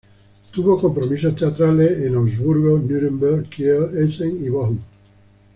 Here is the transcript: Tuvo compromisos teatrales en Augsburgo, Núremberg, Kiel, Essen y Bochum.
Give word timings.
Tuvo 0.51 0.81
compromisos 0.81 1.35
teatrales 1.35 1.99
en 2.01 2.15
Augsburgo, 2.15 2.79
Núremberg, 2.79 3.47
Kiel, 3.51 3.95
Essen 3.99 4.43
y 4.43 4.49
Bochum. 4.49 4.79